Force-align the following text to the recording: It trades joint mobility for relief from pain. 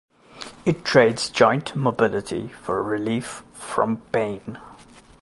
It 0.65 0.83
trades 0.83 1.29
joint 1.29 1.75
mobility 1.75 2.47
for 2.47 2.81
relief 2.81 3.43
from 3.53 3.97
pain. 4.11 4.57